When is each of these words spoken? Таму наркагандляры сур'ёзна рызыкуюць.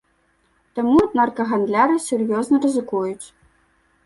Таму 0.79 1.03
наркагандляры 1.19 1.99
сур'ёзна 2.07 2.63
рызыкуюць. 2.65 3.25